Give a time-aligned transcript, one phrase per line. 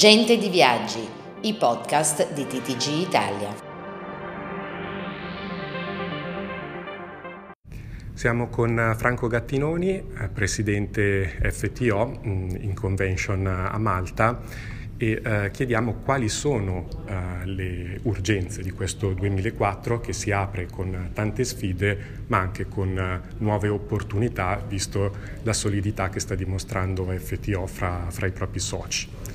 [0.00, 1.06] Gente di Viaggi,
[1.42, 3.54] i podcast di TTG Italia.
[8.14, 14.40] Siamo con Franco Gattinoni, eh, presidente FTO mm, in convention a Malta
[14.96, 21.10] e eh, chiediamo quali sono eh, le urgenze di questo 2004 che si apre con
[21.12, 27.66] tante sfide ma anche con eh, nuove opportunità visto la solidità che sta dimostrando FTO
[27.66, 29.29] fra, fra i propri soci.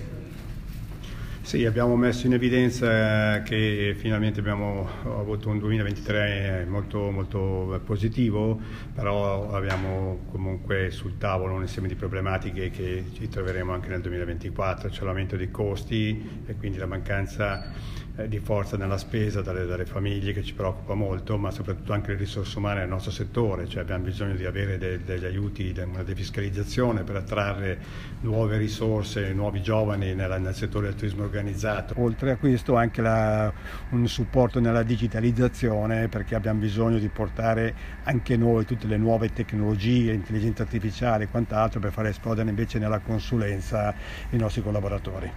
[1.46, 8.60] Sì, abbiamo messo in evidenza che finalmente abbiamo avuto un 2023 molto, molto positivo,
[8.96, 14.90] però abbiamo comunque sul tavolo un insieme di problematiche che ci troveremo anche nel 2024,
[14.90, 17.72] cioè l'aumento dei costi e quindi la mancanza
[18.18, 22.12] eh, di forza nella spesa dalle, dalle, famiglie che ci preoccupa molto, ma soprattutto anche
[22.12, 25.84] le risorse umane nel nostro settore, cioè abbiamo bisogno di avere de, degli aiuti, de,
[25.84, 27.78] una defiscalizzazione per attrarre
[28.22, 31.94] nuove risorse, nuovi giovani nella, nel settore del turismo organizzato.
[31.98, 33.52] Oltre a questo anche la,
[33.90, 40.14] un supporto nella digitalizzazione perché abbiamo bisogno di portare anche noi tutte le nuove tecnologie,
[40.14, 43.94] intelligenza artificiale e quant'altro per far esplodere invece nella consulenza
[44.30, 45.32] i nostri collaboratori.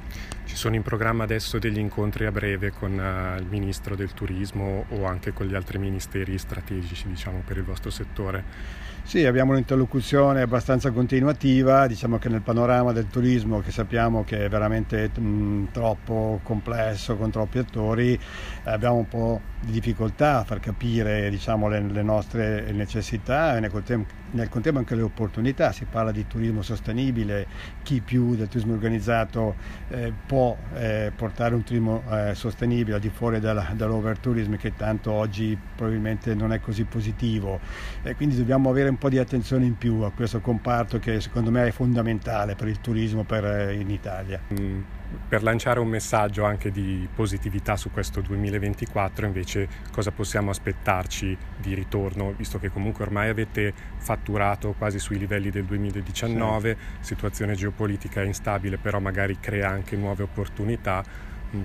[0.49, 4.85] Ci sono in programma adesso degli incontri a breve con uh, il Ministro del Turismo
[4.89, 8.87] o anche con gli altri ministeri strategici diciamo, per il vostro settore?
[9.09, 14.49] Sì, abbiamo un'interlocuzione abbastanza continuativa, diciamo che nel panorama del turismo che sappiamo che è
[14.51, 18.21] veramente mh, troppo complesso con troppi attori,
[18.65, 23.71] abbiamo un po' di difficoltà a far capire diciamo, le, le, nostre necessità e nel
[23.71, 25.73] contempo, nel contempo, anche le opportunità.
[25.73, 27.47] Si parla di turismo sostenibile,
[27.83, 29.55] chi più del turismo organizzato
[29.89, 35.57] eh, può eh, portare un turismo eh, sostenibile al di fuori dall'overtourism che tanto oggi
[35.77, 37.61] probabilmente non è così positivo.
[38.03, 41.51] E quindi dobbiamo avere un po' di attenzione in più a questo comparto che secondo
[41.51, 44.41] me è fondamentale per il turismo per, eh, in Italia.
[44.53, 44.81] Mm,
[45.29, 51.75] per lanciare un messaggio anche di positività su questo 2024 invece cosa possiamo aspettarci di
[51.75, 57.07] ritorno visto che comunque ormai avete fatturato quasi sui livelli del 2019, sì.
[57.15, 61.03] situazione geopolitica instabile però magari crea anche nuove opportunità,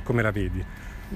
[0.04, 0.66] come la vedi?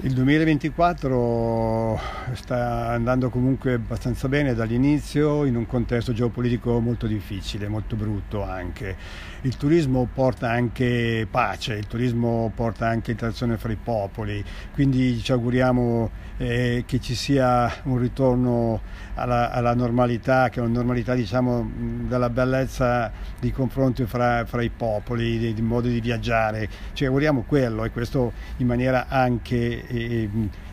[0.00, 1.98] Il 2024
[2.34, 8.96] sta andando comunque abbastanza bene dall'inizio in un contesto geopolitico molto difficile, molto brutto anche.
[9.40, 15.32] Il turismo porta anche pace, il turismo porta anche interazione fra i popoli, quindi ci
[15.32, 18.80] auguriamo eh, che ci sia un ritorno
[19.14, 21.68] alla, alla, normalità, che è una normalità diciamo
[22.06, 26.68] della bellezza di confronto fra, fra i popoli, di, di modo di viaggiare.
[26.92, 30.28] Ci auguriamo quello e questo in maniera anche e,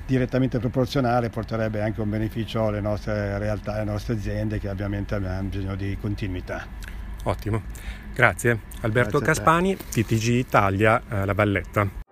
[0.05, 5.49] direttamente proporzionale porterebbe anche un beneficio alle nostre realtà, alle nostre aziende che ovviamente abbiamo
[5.49, 6.65] bisogno di continuità.
[7.23, 7.63] Ottimo,
[8.13, 8.59] grazie.
[8.81, 12.04] Alberto grazie Caspani, TTG Italia, eh, La Valletta.